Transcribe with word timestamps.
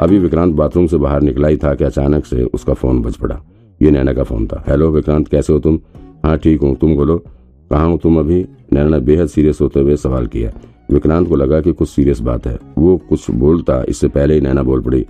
अभी 0.00 0.18
विक्रांत 0.18 0.54
बाथरूम 0.54 0.86
से 0.86 0.96
बाहर 0.96 1.22
निकला 1.22 1.48
ही 1.48 1.56
था 1.56 1.74
कि 1.74 1.84
अचानक 1.84 2.26
से 2.26 2.42
उसका 2.44 2.74
फ़ोन 2.74 3.02
बज 3.02 3.16
पड़ा। 3.16 3.40
ये 3.82 3.90
नैना 3.90 4.12
का 4.12 4.22
फ़ोन 4.22 4.46
था। 4.46 4.64
हेलो 4.68 4.90
विक्रांत, 4.90 5.28
कैसे 5.28 5.52
हो 5.52 5.58
तुम? 5.58 5.80
हाँ 6.24 6.38
ठीक 6.38 6.60
हूँ। 6.60 6.76
तुम 6.76 6.96
बोलो। 6.96 7.18
कहाँ 7.70 7.90
हो 7.90 7.96
तुम 7.96 8.18
अभी? 8.18 8.46
नैना 8.72 8.88
ने 8.88 9.00
बेहद 9.00 9.26
सीरियस 9.26 9.58
होते 9.60 9.80
हुए 9.80 9.96
सवाल 9.96 10.26
किया। 10.26 10.50
विक्रांत 10.90 11.28
को 11.28 11.36
लगा 11.36 11.60
कि 11.60 11.72
कुछ 11.72 11.88
सीरियस 11.88 12.20
बात 12.20 12.46
है। 12.46 12.58
वो 12.78 12.96
कुछ 13.08 13.30
बोलता, 13.30 13.84
इससे 13.88 14.08
पहले 14.08 14.34
ही 14.34 14.40
नैना 14.40 14.62
बोल 14.62 14.80
पड़ी। 14.80 15.06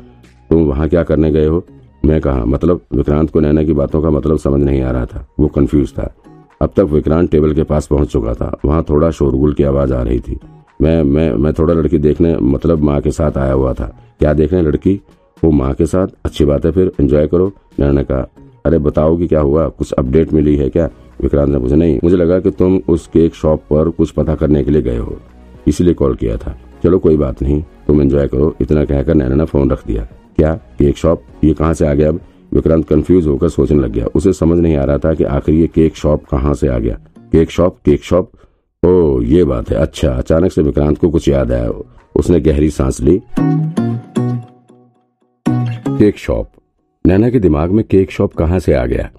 तुम 0.51 0.63
वहाँ 0.63 0.89
क्या 0.89 1.03
करने 1.03 1.31
गए 1.31 1.47
हो? 1.47 1.65
मैं 2.05 2.21
कहा? 2.21 2.45
मतलब 2.45 2.81
विक्रांत 2.95 3.31
को 3.31 3.41
नैना 3.41 3.65
की 3.65 3.73
बातों 3.73 4.03
का 4.03 4.11
मतलब 4.11 4.39
समझ 4.39 4.65
नहीं 4.65 4.83
आ 4.83 4.91
रहा 4.91 5.07
था। 5.07 5.27
वो 5.41 5.49
कंफ्यूज 5.49 5.93
था। 5.93 6.15
अब 6.63 6.71
तक 6.77 6.83
विक्रांत 6.83 7.31
टेबल 7.31 7.55
के 7.55 7.63
पास 7.63 7.87
पहुँच 7.87 8.13
चुका 8.13 8.35
था। 8.35 8.59
वहाँ 8.65 8.85
थोड़ा 8.89 9.11
शोरगुल 9.11 9.53
की 9.53 9.63
आवाज़ 9.63 9.95
आ 9.95 10.03
रही 10.03 10.21
थी। 10.21 10.39
मैं 10.81 11.03
मैं 11.05 11.33
मैं 11.35 11.53
थोड़ा 11.53 11.75
लड़की 11.75 11.99
देखने 11.99 12.37
मतलब 12.37 12.83
माँ 12.83 13.01
के 13.01 13.11
साथ 13.11 13.39
आया 13.39 13.53
हुआ 13.53 13.73
था। 13.75 13.87
क्या 14.21 14.33
देखने 14.33 14.61
लड़की? 14.63 15.01
वो 15.43 15.51
माँ 15.51 15.73
के 15.75 15.87
साथ? 15.87 16.07
अच्छी 16.25 16.45
बात 16.45 16.65
है 16.65 16.71
फिर 16.73 16.93
एंजॉय 17.01 17.27
करो, 17.27 17.53
नैना 17.81 17.93
ने 17.93 18.05
कहा 18.05 18.29
अरे 18.65 18.79
बताओ 18.79 19.17
कि 19.17 19.27
क्या 19.29 19.41
हुआ? 19.41 19.69
कुछ 19.69 19.93
अपडेट 19.93 20.33
मिली 20.33 20.57
है 20.57 20.69
क्या? 20.69 20.89
विक्रांत 21.21 21.49
ने 21.49 21.59
पूछा, 21.59 21.77
नहीं, 21.77 21.99
मुझे 22.05 22.17
लगा 22.17 22.39
कि 22.41 22.51
तुम 22.51 22.81
उस 22.89 23.07
केक 23.07 23.35
शॉप 23.35 23.63
पर 23.71 23.89
कुछ 23.89 24.11
पता 24.11 24.35
करने 24.35 24.63
के 24.65 24.71
लिए 24.71 24.83
गए 24.83 24.97
हो, 24.97 25.17
इसीलिए 25.67 25.95
कॉल 25.95 26.15
किया 26.15 26.37
था। 26.37 26.57
चलो 26.83 26.99
कोई 26.99 27.17
बात 27.17 27.43
नहीं, 27.43 27.63
तुम 27.87 28.01
एंजॉय 28.03 28.27
करो। 28.29 28.55
इतना 28.61 28.85
कहकर 28.85 29.15
नैना 29.15 29.35
ने 29.35 29.45
फ़ोन 29.45 29.71
रख 29.71 29.87
दिया। 29.87 30.03
क्या? 30.37 30.55
केक 30.79 30.97
शॉप 30.97 31.23
ये 31.45 31.53
कहाँ 31.55 31.75
से 31.75 31.87
आ 31.87 31.95
गया? 31.95 32.09
अब 32.09 32.21
विक्रांत 32.53 32.87
कंफ्यूज 32.89 33.27
होकर 33.27 33.49
सोचने 33.49 33.79
लग 33.79 33.93
गया। 33.93 34.07
उसे 34.15 34.33
समझ 34.33 34.59
नहीं 34.59 34.77
आ 34.77 34.85
रहा 34.85 34.99
था 34.99 35.15
कि 35.15 35.25
आखिर 35.25 35.55
ये 35.55 35.67
केक 35.67 35.97
शॉप 35.97 36.25
कहाँ 36.25 36.55
से 36.55 36.69
आ 36.69 36.79
गया। 36.79 36.99
केक 37.33 37.51
शॉप 37.51 37.77
केक 37.85 38.03
शॉप 38.03 38.31
ओ 38.87 39.23
ये 39.23 39.45
बात 39.45 39.71
है। 39.71 39.77
अच्छा 39.77 40.11
अचानक 40.11 40.53
से 40.53 40.63
विक्रांत 40.63 40.99
को 40.99 41.11
कुछ 41.11 41.29
याद 41.29 41.53
आया। 41.53 41.71
उसने 42.17 42.41
गहरी 42.41 42.71
सांस 42.71 43.01
ली। 43.01 43.23
Cake 45.99 46.19
shop. 46.19 46.51
नैना 47.07 47.31
के 47.31 47.39
दिमाग 47.39 47.71
में 47.71 47.85
केक 47.85 48.11
शॉप 48.11 48.35
कहाँ 48.35 48.59
से 48.59 48.75
आ 48.75 48.87
गया? 48.87 49.11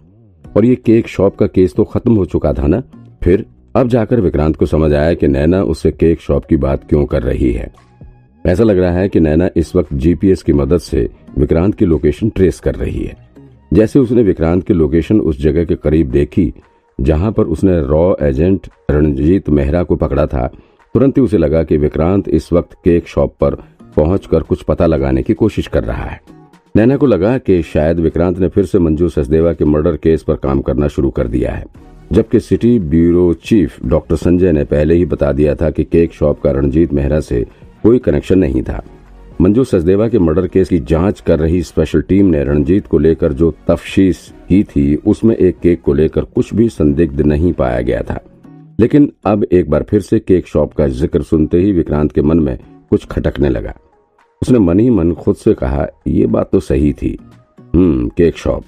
और 0.58 0.66
ये 0.66 0.76
केक 0.76 1.08
शॉप 1.08 1.36
का 1.36 1.48
केस 1.48 1.74
तो 1.74 1.84
खत्म 1.84 2.16
हो 2.16 2.26
चुका 2.26 2.54
था 2.54 2.68
ना? 2.68 2.84
फिर 3.24 3.46
अब 3.76 3.88
जाकर 3.88 4.22
विक्रांत 4.22 4.56
को 4.56 4.66
समझ 4.66 4.94
आया 4.94 5.14
कि 5.14 5.28
नैना 5.28 5.64
उससे 5.64 5.92
केक 5.92 6.22
शॉप 6.22 6.46
की 6.46 6.58
बात 6.58 6.90
क्यों 6.90 7.06
कर 7.06 7.24
रही 7.24 7.52
है। 7.52 7.74
ऐसा 8.46 8.64
लग 8.64 8.78
रहा 8.78 8.92
है 8.92 9.10
कि 9.10 9.20
नैना 9.20 9.50
इस 9.56 9.76
वक्त 9.76 9.94
जीपीएस 9.94 10.44
की 10.44 10.54
मदद 10.54 10.78
से 10.78 11.10
विक्रांत 11.38 11.76
की 11.76 11.86
लोकेशन 11.86 12.30
ट्रेस 12.30 12.60
कर 12.60 12.76
रही 12.76 13.04
है। 13.04 13.30
जैसे 13.74 14.00
उसने 14.00 14.24
विक्रांत 14.24 14.64
की 14.64 14.74
लोकेशन 14.74 15.20
उस 15.20 15.42
जगह 15.42 15.66
के 15.66 15.76
करीब 15.76 16.12
देखी 16.12 16.54
जहाँ 17.00 17.32
पर 17.32 17.44
उसने 17.46 17.80
रॉ 17.82 18.14
एजेंट 18.22 18.68
रणजीत 18.92 19.50
मेहरा 19.50 19.84
को 19.84 19.96
पकड़ा 19.96 20.26
था। 20.26 20.48
तुरंत 20.96 21.18
ही 21.18 21.24
उसे 21.24 21.38
लगा 21.38 21.64
कि 21.64 21.78
विक्रांत 21.78 22.30
इस 22.30 22.52
वक्त 22.54 22.74
केक 22.76 23.08
शॉप 23.08 23.36
पर 23.42 23.56
पहुंचकर 23.96 24.44
कुछ 24.44 24.62
पता 24.64 24.86
लगाने 24.86 25.24
की 25.24 25.34
कोशिश 25.34 25.68
कर 25.68 25.84
रहा 25.84 26.06
है। 26.06 26.20
नैना 26.76 26.98
को 26.98 27.06
लगा 27.06 27.38
कि 27.38 27.62
शायद 27.64 28.00
विक्रांत 28.00 28.40
ने 28.40 28.48
फिर 28.48 28.66
से 28.66 28.80
मंजू 28.80 29.10
सचदेवा 29.10 29.54
के 29.54 29.66
मर्डर 29.66 29.96
केस 29.98 30.24
पर 30.24 30.36
काम 30.36 30.62
करना 30.62 30.88
शुरू 30.88 31.10
कर 31.10 31.28
दिया 31.28 31.52
है, 31.52 31.66
जबकि 32.12 32.40
city 32.40 32.78
bureau 32.80 33.34
chief 33.44 33.78
doctor 33.86 34.16
Sanjay 34.16 34.52
ने 34.52 34.64
पहले 34.64 34.96
ही 34.96 35.06
बता 35.06 35.32
दिया 35.32 35.56
था 35.56 35.70
कि 35.70 35.84
केक 35.84 36.14
शॉप 36.14 36.42
का 36.42 36.52
रणजीत 36.52 36.94
मेहरा 36.94 37.20
से 37.20 37.46
कोई 37.84 38.00
कनेक्शन 38.00 38.40
नहीं 38.40 38.64
था। 38.64 38.82
मंजू 39.42 39.64
सचदेवा 39.64 40.08
के 40.08 40.20
मर्डर 40.20 40.48
केस 40.48 40.70
की 40.70 40.80
जाँच 40.80 41.20
कर 41.20 41.40
रही 41.40 41.62
स्पेशल 41.64 42.02
टीम 42.02 42.26
ने 42.26 42.44
रणजीत 42.44 42.88
को 42.88 42.98
लेकर 42.98 43.34
जो 43.34 43.56
तफशीश 43.68 44.34
की 44.50 44.64
थी, 44.64 44.96
उसमें 44.96 45.36
एक 45.36 45.60
केक 45.60 45.82
को 45.82 45.94
लेकर 45.94 46.22
कुछ 46.22 46.54
भी 46.54 46.70
संदिग्ध 46.70 47.22
नहीं 47.22 47.54
पाया 47.54 47.82
गया 47.82 48.02
था। 48.02 48.20
लेकिन 48.80 49.14
अब 49.26 49.44
एक 49.44 49.70
बार 49.70 49.84
फिर 49.90 50.02
से 50.02 50.20
केक 50.20 50.48
शॉप 50.48 50.74
का 50.74 50.88
ज़िक्र 50.88 51.22
सुनते 51.22 51.58
ही 51.58 51.72
विक्रांत 51.72 52.12
के 52.12 52.22
मन 52.22 52.40
में 52.40 52.60
कुछ 52.90 53.06
खटकने 53.06 53.50
लगा। 53.50 53.74
उसने 54.42 54.60
मन 54.60 54.80
ही 54.80 54.90
मन 54.90 55.14
खुद 55.14 55.36
से 55.36 55.54
कहा, 55.54 55.88
ये 56.08 56.26
बात 56.26 56.52
तो 56.52 56.60
सही 56.60 56.94
थी। 56.94 57.18
हम्म 57.76 58.08
केक 58.08 58.38
शॉप। 58.38 58.64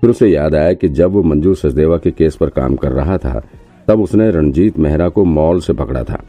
फिर 0.00 0.10
उसे 0.10 0.28
याद 0.28 0.54
आया 0.54 0.72
कि 0.72 0.88
जब 0.88 1.10
वो 1.10 1.22
मंजू 1.22 1.54
सचदेवा 1.54 1.96
के 1.96 2.10
केस 2.10 2.36
पर 2.36 2.48
काम 2.48 2.76
कर 2.76 2.92
रहा 2.92 3.18
था, 3.18 3.48
तब 3.88 4.00
उसने 4.00 4.30
रणजीत 4.30 4.78
मेहरा 4.78 5.08
को 5.08 5.24
मॉल 5.24 5.60
से 5.60 5.72
पकड़ा 5.72 6.04
था। 6.04 6.24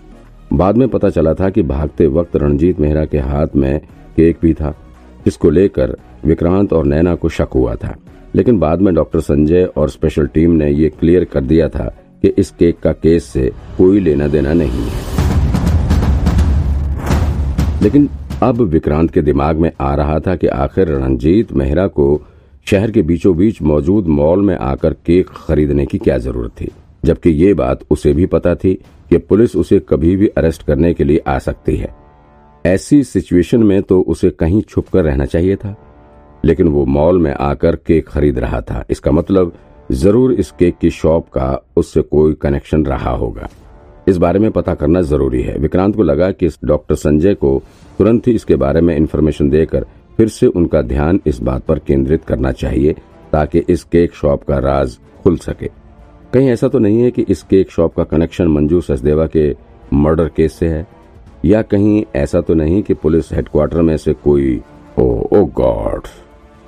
बाद 0.53 0.77
में 0.77 0.87
पता 0.87 1.09
चला 1.09 1.33
था 1.33 1.49
कि 1.49 1.61
भागते 1.63 2.07
वक्त 2.07 2.35
रणजीत 2.35 2.79
मेहरा 2.79 3.05
के 3.05 3.17
हाथ 3.19 3.55
में 3.55 3.79
केक 4.15 4.37
भी 4.41 4.53
था, 4.53 4.69
जिसको 5.25 5.49
लेकर 5.49 5.95
विक्रांत 6.25 6.73
और 6.73 6.85
नैना 6.85 7.15
को 7.15 7.29
शक 7.29 7.49
हुआ 7.55 7.75
था। 7.75 7.95
लेकिन 8.35 8.59
बाद 8.59 8.81
में 8.81 8.93
डॉक्टर 8.95 9.19
संजय 9.19 9.63
और 9.77 9.89
स्पेशल 9.89 10.27
टीम 10.27 10.51
ने 10.51 10.69
ये 10.71 10.89
क्लियर 10.89 11.23
कर 11.23 11.41
दिया 11.41 11.67
था 11.69 11.85
कि 12.23 12.27
इस 12.37 12.51
केक 12.51 12.79
का 12.79 12.91
केस 12.93 13.23
से 13.23 13.51
कोई 13.77 13.99
लेना 13.99 14.27
देना 14.27 14.53
नहीं 14.53 14.85
है। 14.85 15.05
लेकिन 17.83 18.09
अब 18.43 18.61
विक्रांत 18.63 19.11
के 19.11 19.21
दिमाग 19.21 19.57
में 19.57 19.71
आ 19.81 19.93
रहा 19.95 20.19
था 20.19 20.35
कि 20.35 20.47
आखिर 20.47 20.87
रणजीत 20.87 21.51
मेहरा 21.53 21.87
को 21.87 22.21
शहर 22.67 22.91
के 22.91 23.01
बीचों 23.01 23.35
बीच 23.37 23.61
मौजूद 23.61 24.07
मॉल 24.07 24.41
में 24.41 24.55
आकर 24.55 24.93
केक 25.05 25.29
खरीदने 25.37 25.85
की 25.85 25.97
क्या 25.97 26.17
ज़रूरत 26.17 26.51
थी, 26.61 26.71
जबकि 27.05 27.29
ये 27.29 27.53
बात 27.53 27.79
उसे 27.91 28.13
भी 28.13 28.25
पता 28.25 28.55
थी 28.55 28.77
कि 29.11 29.17
पुलिस 29.17 29.55
उसे 29.55 29.79
कभी 29.79 30.15
भी 30.15 30.27
अरेस्ट 30.27 30.63
करने 30.63 30.93
के 30.93 31.03
लिए 31.03 31.21
आ 31.27 31.37
सकती 31.39 31.75
है। 31.75 31.93
ऐसी 32.65 33.03
सिचुएशन 33.03 33.63
में 33.63 33.81
तो 33.81 33.99
उसे 34.01 34.29
कहीं 34.29 34.61
छुप 34.61 34.87
कर 34.87 35.03
रहना 35.03 35.25
चाहिए 35.25 35.55
था। 35.55 35.75
लेकिन 36.43 36.67
वो 36.67 36.85
मॉल 36.85 37.19
में 37.19 37.31
आकर 37.33 37.75
केक 37.77 38.07
खरीद 38.07 38.39
रहा 38.39 38.61
था। 38.61 38.83
इसका 38.89 39.11
मतलब 39.11 39.53
ज़रूर 39.91 40.33
इस 40.33 40.51
केक 40.51 40.77
की 40.77 40.89
शॉप 40.89 41.29
का 41.29 41.61
उससे 41.77 42.01
कोई 42.01 42.33
कनेक्शन 42.33 42.85
रहा 42.85 43.11
होगा। 43.11 43.47
इस 44.07 44.17
बारे 44.17 44.39
में 44.39 44.49
पता 44.51 44.73
करना 44.73 45.01
ज़रूरी 45.01 45.41
है। 45.41 45.57
विक्रांत 45.57 45.95
को 45.95 46.03
लगा 46.03 46.31
कि 46.31 46.49
डॉक्टर 46.65 46.95
संजय 46.95 47.33
को 47.33 47.61
तुरंत 47.97 48.27
ही 48.27 48.33
इसके 48.33 48.55
बारे 48.55 48.81
में 48.81 48.95
इन्फॉर्मेशन 48.95 49.49
देकर 49.49 49.85
फिर 50.17 50.27
से 50.27 50.47
उनका 50.47 50.81
ध्यान 50.81 51.19
इस 51.27 51.41
बात 51.41 51.65
पर 51.65 51.79
केंद्रित 51.79 52.23
करना 52.25 52.51
चाहिए 52.51 52.95
ताकि 53.31 53.63
इस 53.69 53.83
केक 53.83 54.13
शॉप 54.13 54.43
का 54.43 54.57
राज 54.59 54.97
खुल 55.23 55.37
सके। 55.37 55.69
कहीं 56.33 56.49
ऐसा 56.49 56.67
तो 56.67 56.79
नहीं 56.79 57.01
है 57.01 57.11
कि 57.11 57.25
इस 57.29 57.41
केक 57.43 57.69
शॉप 57.71 57.95
का 57.95 58.03
कनेक्शन 58.03 58.47
मंजू 58.47 58.81
सचदेवा 58.81 59.27
के 59.27 59.55
मर्डर 59.93 60.27
केस 60.27 60.53
से 60.53 60.67
है? 60.67 60.87
या 61.45 61.61
कहीं 61.61 62.03
ऐसा 62.15 62.41
तो 62.41 62.53
नहीं 62.53 62.81
कि 62.83 62.93
पुलिस 62.93 63.31
हेडक्वार्टर 63.33 63.81
में 63.81 63.97
से 63.97 64.13
कोई 64.13 64.61
ओ 64.99 65.03
ओ 65.33 65.43
गॉड। 65.45 66.07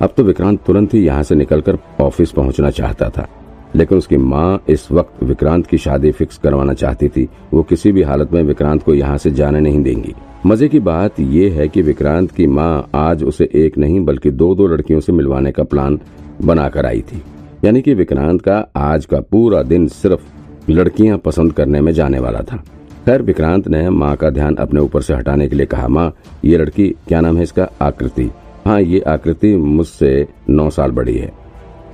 अब 0.01 0.13
तो 0.17 0.23
विक्रांत 0.23 0.59
तुरंत 0.65 0.93
ही 0.93 0.99
यहाँ 1.05 1.23
से 1.23 1.35
निकलकर 1.35 1.77
ऑफ़िस 2.01 2.31
पहुँचना 2.31 2.69
चाहता 2.69 3.09
था। 3.09 3.27
लेकिन 3.75 3.97
उसकी 3.97 4.17
माँ 4.17 4.63
इस 4.69 4.91
वक्त 4.91 5.23
विक्रांत 5.23 5.67
की 5.67 5.77
शादी 5.77 6.11
फिक्स 6.11 6.37
करवाना 6.37 6.73
चाहती 6.73 7.09
थी। 7.09 7.27
वो 7.53 7.63
किसी 7.63 7.91
भी 7.91 8.01
हालत 8.01 8.33
में 8.33 8.43
विक्रांत 8.43 8.83
को 8.83 8.93
यहाँ 8.93 9.17
से 9.17 9.31
जाने 9.31 9.59
नहीं 9.59 9.83
देंगी। 9.83 10.13
मज़े 10.45 10.67
की 10.67 10.79
बात 10.79 11.19
यह 11.19 11.53
है 11.53 11.67
कि 11.67 11.81
विक्रांत 11.81 12.31
की 12.31 12.47
माँ 12.47 12.89
आज 12.95 13.23
उसे 13.23 13.49
एक 13.55 13.77
नहीं, 13.77 14.05
बल्कि 14.05 14.31
दो 14.31 14.55
दो 14.55 14.67
लड़कियों 14.67 14.99
से 14.99 15.11
मिलवाने 15.11 15.51
का 15.51 15.63
प्लान 15.63 15.99
बनाकर 16.41 16.85
आई 16.85 17.01
थी। 17.01 17.21
यानी 17.65 17.81
कि 17.81 17.93
विक्रांत 17.93 18.41
का 18.41 18.57
आज 18.75 19.05
का 19.05 19.19
पूरा 19.21 19.61
दिन 19.63 19.87
सिर्फ़ 19.87 20.71
लड़कियाँ 20.71 21.17
पसंद 21.17 21.53
करने 21.53 21.81
में 21.81 21.91
जाने 21.93 22.19
वाला 22.19 22.39
था। 22.41 22.57
खैर, 23.05 23.21
विक्रांत 23.21 23.67
ने 23.67 23.89
माँ 23.89 24.15
का 24.15 24.29
ध्यान 24.29 24.55
अपने 24.55 24.79
ऊपर 24.79 25.01
से 25.01 25.13
हटाने 25.13 25.47
के 25.47 25.55
लिए 25.55 25.65
कहा, 25.65 25.87
माँ, 25.87 26.13
ये 26.45 26.57
लड़की, 26.57 26.87
क्या 27.07 27.21
नाम 27.21 27.37
है 27.37 27.43
इसका? 27.43 27.67
आकृति. 27.81 28.29
हाँ 28.65 28.79
ये 28.81 28.99
आकृति 28.99 29.55
मुझसे 29.55 30.27
नौ 30.49 30.69
साल 30.69 30.91
बड़ी 30.91 31.17
है। 31.17 31.31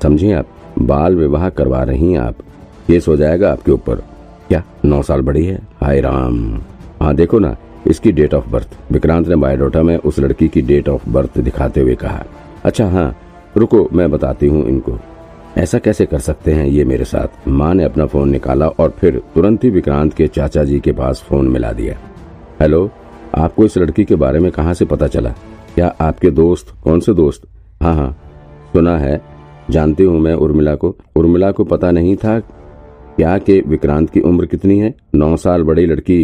समझिए 0.03 0.33
आप? 0.33 0.47
बाल 0.79 1.15
विवाह 1.15 1.49
करवा 1.49 1.81
रही 1.83 2.11
हैं 2.11 2.19
आप। 2.19 2.35
केस 2.87 3.07
हो 3.07 3.15
जाएगा 3.15 3.51
आपके 3.51 3.71
ऊपर। 3.71 4.03
क्या, 4.47 4.63
नौ 4.85 5.01
साल 5.01 5.21
बड़ी 5.21 5.45
है? 5.45 5.59
हाय 5.81 6.01
राम। 6.01 6.61
हाँ 7.01 7.15
देखो 7.15 7.39
ना, 7.39 7.55
इसकी 7.87 8.11
डेट 8.11 8.33
ऑफ़ 8.33 8.49
बर्थ। 8.49 8.77
विक्रांत 8.91 9.27
ने 9.27 9.35
बायोडोटा 9.35 9.83
में 9.83 9.97
उस 9.97 10.19
लड़की 10.19 10.47
की 10.47 10.61
डेट 10.61 10.89
ऑफ़ 10.89 11.09
बर्थ 11.09 11.37
दिखाते 11.37 11.81
हुए 11.81 11.95
कहा 11.95 12.23
अच्छा 12.63 12.89
हाँ 12.89 13.15
रुको, 13.57 13.89
मैं 13.93 14.11
बताती 14.11 14.47
हूँ 14.47 14.67
इनको। 14.67 14.99
ऐसा 15.57 15.79
कैसे 15.79 16.05
कर 16.05 16.19
सकते 16.19 16.53
हैं 16.53 16.65
ये 16.65 16.83
मेरे 16.85 17.05
साथ? 17.05 17.47
माँ 17.47 17.73
ने 17.73 17.83
अपना 17.83 18.05
फ़ोन 18.05 18.29
निकाला 18.29 18.67
और 18.67 18.89
फिर 18.89 19.21
तुरंत 19.35 19.63
ही 19.63 19.69
विक्रांत 19.69 20.13
के 20.13 20.27
चाचा 20.27 20.63
जी 20.63 20.79
के 20.79 20.91
पास 20.91 21.21
फ़ोन 21.21 21.47
मिला 21.47 21.71
दिया। 21.71 21.95
हेलो, 22.61 22.89
आपको 23.35 23.65
इस 23.65 23.77
लड़की 23.77 24.03
के 24.05 24.15
बारे 24.15 24.39
में 24.39 24.51
कहाँ 24.51 24.73
से 24.73 24.85
पता 24.85 25.07
चला? 25.07 25.29
क्या 25.75 25.87
आपके 26.01 26.31
दोस्त, 26.31 26.73
कौन 26.83 26.99
से 26.99 27.13
दोस्त? 27.13 27.47
हाँ 27.83 27.95
हाँ 27.95 28.11
सुना 28.73 28.97
है, 28.97 29.21
जानती 29.69 30.03
हूँ 30.03 30.19
मैं 30.19 30.33
उर्मिला 30.33 30.75
को। 30.75 30.95
उर्मिला 31.15 31.51
को 31.51 31.63
पता 31.63 31.91
नहीं 31.91 32.15
था 32.15 32.39
क्या 32.39 33.37
कि 33.37 33.59
विक्रांत 33.67 34.09
की 34.09 34.19
उम्र 34.19 34.45
कितनी 34.45 34.79
है? 34.79 34.93
नौ 35.15 35.35
साल 35.37 35.63
बड़ी 35.63 35.85
लड़की 35.85 36.23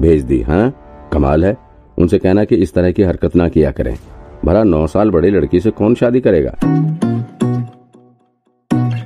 भेज 0.00 0.22
दी 0.24 0.40
हाँ? 0.42 1.10
कमाल 1.12 1.44
है। 1.44 1.56
उनसे 1.98 2.18
कहना 2.18 2.44
कि 2.44 2.56
इस 2.56 2.74
तरह 2.74 2.92
की 2.92 3.02
हरकत 3.02 3.36
ना 3.36 3.48
किया 3.48 3.70
करें। 3.70 3.96
भला 4.44 4.62
नौ 4.64 4.86
साल 4.86 5.10
बड़ी 5.10 5.30
लड़की 5.30 5.60
से 5.60 5.70
कौन 5.70 5.94
शादी 5.94 6.20
करेगा? 6.20 6.54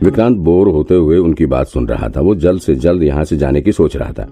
विक्रांत 0.06 0.36
बोर 0.36 0.68
होते 0.68 0.94
हुए 0.94 1.18
उनकी 1.18 1.46
बात 1.46 1.66
सुन 1.66 1.88
रहा 1.88 2.08
था। 2.08 2.20
वो 2.20 2.34
जल्द 2.34 2.60
से 2.60 2.74
जल्द 2.74 3.02
यहाँ 3.02 3.24
से 3.24 3.36
जाने 3.36 3.60
की 3.60 3.72
सोच 3.72 3.96
रहा 3.96 4.12
था। 4.12 4.24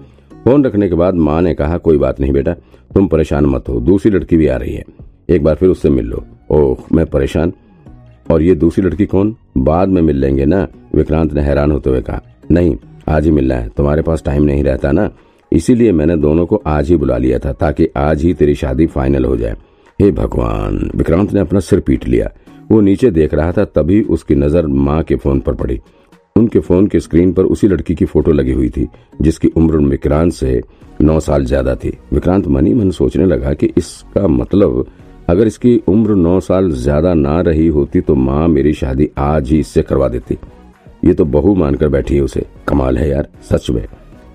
फ़ोन 0.43 0.65
रखने 0.65 0.89
के 0.89 0.95
बाद 0.95 1.15
माँ 1.15 1.41
ने 1.41 1.53
कहा, 1.53 1.77
कोई 1.77 1.97
बात 1.97 2.19
नहीं 2.19 2.33
बेटा, 2.33 2.53
तुम 2.95 3.07
परेशान 3.07 3.45
मत 3.45 3.63
हो, 3.69 3.79
दूसरी 3.79 4.11
लड़की 4.11 4.37
भी 4.37 4.47
आ 4.47 4.57
रही 4.57 4.73
है। 4.73 4.83
एक 5.29 5.43
बार 5.43 5.55
फिर 5.55 5.69
उससे 5.69 5.89
मिल 5.89 6.05
लो। 6.05 6.25
ओह, 6.49 6.77
मैं 6.93 7.05
परेशान? 7.05 7.53
और 8.31 8.41
ये 8.41 8.55
दूसरी 8.55 8.85
लड़की 8.85 9.05
कौन? 9.05 9.35
बाद 9.57 9.89
में 9.89 10.01
मिल 10.01 10.17
लेंगे 10.17 10.45
ना? 10.45 10.67
विक्रांत 10.95 11.33
ने 11.33 11.41
हैरान 11.41 11.71
होते 11.71 11.89
हुए 11.89 12.01
कहा। 12.01 12.21
नहीं, 12.51 12.75
आज 13.09 13.25
ही 13.25 13.31
मिलना 13.31 13.55
है। 13.55 13.69
तुम्हारे 13.77 14.01
पास 14.01 14.23
टाइम 14.25 14.43
नहीं 14.43 14.63
रहता 14.63 14.91
ना? 14.91 15.09
इसीलिए 15.51 15.91
मैंने 15.91 16.17
दोनों 16.17 16.45
को 16.45 16.61
आज 16.67 16.89
ही 16.89 16.95
बुला 16.95 17.17
लिया 17.17 17.39
था, 17.39 17.53
ताकि 17.53 17.87
आज 17.97 18.21
ही 18.21 18.33
तेरी 18.33 18.55
शादी 18.55 18.87
फाइनल 18.87 19.25
हो 19.25 19.37
जाए। 19.37 19.55
हे 20.01 20.11
भगवान! 20.11 20.91
विक्रांत 20.95 21.33
ने 21.33 21.39
अपना 21.39 21.59
सिर 21.59 21.79
पीट 21.79 22.07
लिया। 22.07 22.31
वो 22.69 22.79
नीचे 22.81 23.11
देख 23.11 23.33
रहा 23.33 23.51
था, 23.51 23.65
तभी 23.65 24.01
उसकी 24.03 24.35
नज़र 24.35 24.67
माँ 24.67 25.01
के 25.03 25.15
फ़ोन 25.15 25.39
पर 25.39 25.53
पड़ी। 25.53 25.79
उनके 26.35 26.59
फ़ोन 26.59 26.87
के 26.87 26.99
स्क्रीन 26.99 27.31
पर 27.33 27.43
उसी 27.45 27.67
लड़की 27.67 27.95
की 27.95 28.05
फ़ोटो 28.05 28.31
लगी 28.31 28.51
हुई 28.51 28.69
थी, 28.69 28.87
जिसकी 29.21 29.47
उम्र 29.47 29.77
विक्रांत 29.79 30.31
से 30.33 30.61
नौ 31.01 31.19
साल 31.19 31.45
ज़्यादा 31.45 31.75
थी। 31.75 31.97
विक्रांत 32.13 32.47
मनी 32.47 32.73
मन 32.73 32.91
सोचने 32.91 33.25
लगा 33.25 33.53
कि 33.53 33.69
इसका 33.77 34.27
मतलब 34.27 34.85
अगर 35.29 35.47
इसकी 35.47 35.75
उम्र 35.87 36.15
नौ 36.15 36.39
साल 36.39 36.69
ज़्यादा 36.71 37.13
ना 37.13 37.39
रही 37.41 37.67
होती 37.67 38.01
तो 38.01 38.15
माँ 38.15 38.47
मेरी 38.47 38.73
शादी 38.73 39.09
आज 39.17 39.49
ही 39.49 39.59
इससे 39.59 39.81
करवा 39.81 40.07
देती। 40.07 40.37
ये 41.05 41.13
तो 41.13 41.25
बहू 41.25 41.53
मानकर 41.55 41.89
बैठी 41.89 42.15
है 42.15 42.21
उसे। 42.21 42.45
कमाल 42.67 42.97
है 42.97 43.09
यार, 43.09 43.27
सच 43.43 43.69
में। 43.69 43.85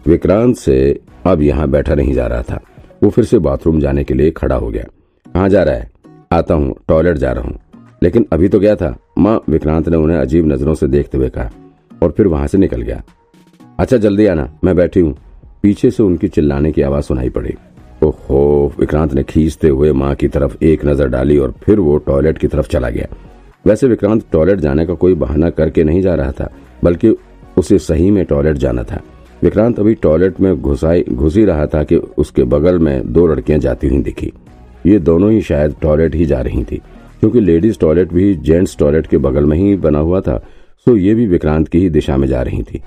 विक्रांत 0.06 0.56
से 0.56 1.00
अब 1.26 1.42
यहाँ 1.42 1.68
बैठा 1.70 1.94
नहीं 1.94 2.14
जा 2.14 2.26
रहा 2.26 2.42
था। 2.42 2.60
वो 3.02 3.10
फिर 3.10 3.24
से 3.24 3.38
बाथरूम 3.38 3.80
जाने 3.80 4.04
के 4.04 4.14
लिए 4.14 4.30
खड़ा 4.30 4.56
हो 4.56 4.68
गया। 4.68 4.84
कहाँ 5.26 5.48
जा 5.48 5.62
रहा 5.62 5.74
है? 5.74 5.90
आता 6.32 6.54
हूँ, 6.54 6.74
टॉयलेट 6.88 7.16
जा 7.16 7.32
रहा 7.32 7.44
हूँ। 7.44 7.58
लेकिन 8.02 8.26
अभी 8.32 8.48
तो 8.48 8.60
गया 8.60 8.76
था। 8.76 8.96
माँ 9.18 9.40
विक्रांत 9.48 9.88
ने 9.88 9.96
उन्हें 9.96 10.18
अजीब 10.18 10.46
नज़रों 10.46 10.74
से 10.74 10.86
देखते 10.88 11.18
हुए 11.18 11.28
कहा 11.28 11.50
और 12.02 12.10
फिर 12.10 12.26
वहाँ 12.26 12.46
से 12.46 12.58
निकल 12.58 12.82
गया। 12.82 13.02
अच्छा 13.78 13.96
जल्दी 13.96 14.26
आना, 14.26 14.48
मैं 14.64 14.76
बैठी 14.76 15.00
हूँ। 15.00 15.16
पीछे 15.62 15.90
से 15.90 16.02
उनकी 16.02 16.28
चिल्लाने 16.28 16.72
की 16.72 16.82
आवाज़ 16.82 17.04
सुनाई 17.04 17.28
पड़ी। 17.28 17.54
ओहो, 18.02 18.72
विक्रांत 18.78 19.14
ने 19.14 19.22
खींचते 19.22 19.68
हुए 19.68 19.92
माँ 19.92 20.14
की 20.14 20.28
तरफ़ 20.28 20.64
एक 20.64 20.84
नज़र 20.84 21.08
डाली 21.08 21.38
और 21.38 21.54
फिर 21.62 21.80
वो 21.80 21.96
टॉयलेट 21.96 22.38
की 22.38 22.48
तरफ़ 22.48 22.68
चला 22.68 22.90
गया। 22.90 23.06
वैसे 23.66 23.86
विक्रांत 23.86 24.24
टॉयलेट 24.32 24.58
जाने 24.58 24.86
का 24.86 24.94
कोई 24.94 25.14
बहाना 25.14 25.50
करके 25.50 25.84
नहीं 25.84 26.02
जा 26.02 26.14
रहा 26.14 26.32
था, 26.32 26.50
बल्कि 26.84 27.16
उसे 27.58 27.78
सही 27.78 28.10
में 28.10 28.24
टॉयलेट 28.24 28.56
जाना 28.56 28.82
था। 28.82 29.00
विक्रांत 29.42 29.80
अभी 29.80 29.94
टॉयलेट 29.94 30.40
में 30.40 30.60
घुसाई 30.60 31.04
घुस 31.12 31.36
रहा 31.36 31.66
था 31.66 31.82
कि 31.84 31.96
उसके 31.96 32.44
बगल 32.44 32.78
में 32.78 33.12
दो 33.12 33.26
लड़कियाँ 33.26 33.58
जाती 33.58 33.88
हुई 33.88 34.02
दिखी। 34.02 34.32
ये 34.86 34.98
दोनों 34.98 35.30
ही 35.32 35.42
शायद 35.42 35.74
टॉयलेट 35.82 36.14
ही 36.14 36.26
जा 36.26 36.40
रही 36.40 36.64
थी। 36.64 36.80
क्योंकि 37.20 37.40
लेडीज़ 37.40 37.78
टॉयलेट 37.78 38.12
भी 38.12 38.34
जेंट्स 38.34 38.76
टॉयलेट 38.78 39.06
के 39.06 39.18
बगल 39.18 39.44
में 39.44 39.56
ही 39.56 39.76
बना 39.76 39.98
हुआ 39.98 40.20
था, 40.20 40.44
सो 40.78 40.96
ये 40.96 41.14
भी 41.14 41.26
विक्रांत 41.26 41.68
की 41.68 41.78
ही 41.78 41.90
दिशा 41.90 42.16
में 42.16 42.28
जा 42.28 42.42
रही 42.42 42.62
थी। 42.62 42.82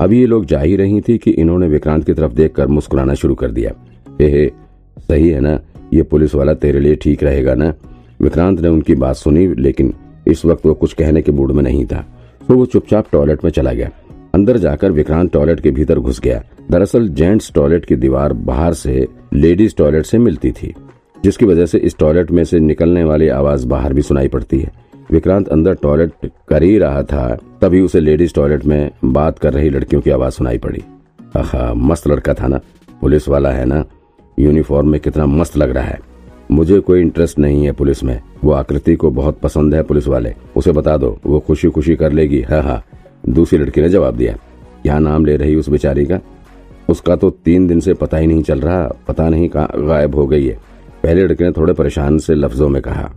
अभी 0.00 0.20
ये 0.20 0.26
लोग 0.26 0.44
जा 0.44 0.60
ही 0.60 0.76
रही 0.76 1.00
थी 1.00 1.18
कि 1.18 1.30
इन्होंने 1.30 1.68
विक्रांत 1.68 2.04
की 2.04 2.12
तरफ़ 2.12 2.32
देखकर 2.32 2.66
मुस्कुराना 2.66 3.14
शुरू 3.14 3.34
कर 3.34 3.50
दिया। 3.50 3.72
हे 4.20 4.30
हे, 4.30 4.52
सही 4.98 5.28
है 5.28 5.40
ना? 5.40 5.60
ये 5.92 6.02
पुलिस 6.02 6.34
वाला 6.34 6.54
तेरे 6.54 6.80
लिए 6.80 6.94
ठीक 6.94 7.22
रहेगा 7.22 7.54
ना? 7.54 7.74
विक्रांत 8.20 8.60
ने 8.60 8.68
उनकी 8.68 8.94
बात 8.94 9.16
सुनी, 9.16 9.46
लेकिन 9.46 9.94
इस 10.26 10.44
वक्त 10.44 10.66
वो 10.66 10.74
कुछ 10.74 10.92
कहने 10.92 11.22
के 11.22 11.32
मूड 11.32 11.52
में 11.52 11.62
नहीं 11.62 11.86
था। 11.86 12.06
तो 12.48 12.54
वो 12.54 12.66
चुपचाप 12.66 13.06
टॉयलेट 13.12 13.44
में 13.44 13.50
चला 13.50 13.72
गया। 13.72 13.90
अंदर 14.34 14.56
जाकर 14.56 14.92
विक्रांत 14.92 15.32
टॉयलेट 15.32 15.60
के 15.60 15.70
भीतर 15.70 15.98
घुस 15.98 16.20
गया। 16.20 16.44
दरअसल 16.70 17.08
जेंट्स 17.08 17.52
टॉयलेट 17.54 17.84
की 17.84 17.96
दीवार 17.96 18.32
बाहर 18.32 18.72
से 18.72 19.08
लेडीज़ 19.34 19.74
टॉयलेट 19.76 20.06
से 20.06 20.18
मिलती 20.18 20.52
थी। 20.52 20.74
जिसकी 21.24 21.46
वजह 21.46 21.66
से 21.66 21.78
इस 21.78 21.98
टॉयलेट 21.98 22.30
में 22.30 22.44
से 22.44 22.60
निकलने 22.60 23.04
वाली 23.04 23.28
आवाज़ 23.28 23.68
बाहर 23.68 23.92
भी 23.92 24.02
सुनाई 24.02 24.28
पड़ती 24.28 24.58
है। 24.58 24.72
विक्रांत 25.10 25.48
अंदर 25.48 25.74
टॉयलेट 25.74 26.30
कर 26.48 26.62
ही 26.62 26.78
रहा 26.78 27.02
था, 27.02 27.38
तभी 27.60 27.80
उसे 27.80 28.00
लेडीज़ 28.00 28.34
टॉयलेट 28.34 28.64
में 28.64 28.90
बात 29.04 29.38
कर 29.38 29.52
रही 29.52 29.70
लड़कियों 29.70 30.02
की 30.02 30.10
आवाज़ 30.10 30.32
सुनाई 30.32 30.58
पड़ी। 30.58 30.82
आहा, 31.36 31.74
मस्त 31.74 32.08
लड़का 32.08 32.34
था 32.34 32.46
ना, 32.46 32.60
पुलिस 33.00 33.28
वाला 33.28 33.50
है 33.50 33.64
ना? 33.64 33.84
यूनिफॉर्म 34.38 34.88
में 34.88 35.00
कितना 35.00 35.26
मस्त 35.26 35.56
लग 35.56 35.70
रहा 35.70 35.84
है। 35.84 36.00
मुझे 36.50 36.80
कोई 36.80 37.00
इंटरेस्ट 37.00 37.38
नहीं 37.38 37.64
है 37.64 37.72
पुलिस 37.72 38.04
में। 38.04 38.20
वो 38.44 38.52
आकृति 38.52 38.94
को 38.94 39.10
बहुत 39.10 39.38
पसंद 39.38 39.74
है 39.74 39.82
पुलिस 39.82 40.08
वाले। 40.08 40.34
उसे 40.56 40.72
बता 40.72 40.96
दो, 40.96 41.20
वो 41.26 41.40
खुशी 41.40 41.68
खुशी 41.70 41.96
कर 41.96 42.12
लेगी। 42.12 42.42
हाँ 42.42 42.62
हाँ। 42.62 42.84
दूसरी 43.28 43.58
लड़की 43.58 43.80
ने 43.80 43.88
जवाब 43.88 44.16
दिया। 44.16 44.32
क्या 44.82 44.98
नाम 44.98 45.24
ले 45.24 45.36
रही 45.36 45.54
उस 45.54 45.68
बेचारी 45.68 46.06
का? 46.06 46.20
उसका 46.88 47.16
तो 47.16 47.30
तीन 47.30 47.66
दिन 47.66 47.80
से 47.80 47.94
पता 47.94 48.16
ही 48.16 48.26
नहीं 48.26 48.42
चल 48.42 48.60
रहा, 48.60 48.92
पता 49.08 49.28
नहीं 49.28 49.48
कहाँ 49.48 49.70
गायब 49.76 50.14
हो 50.14 50.26
गई 50.26 50.46
है। 50.46 50.69
पहले 51.02 51.22
लड़के 51.22 51.44
ने 51.44 51.52
थोड़े 51.52 51.72
परेशान 51.72 52.18
से 52.18 52.34
लफ्जों 52.34 52.68
में 52.68 52.80
कहा। 52.82 53.10